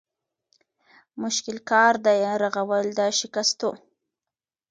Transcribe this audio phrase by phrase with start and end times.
[1.21, 3.69] مشکل کار دی رغول د شکستو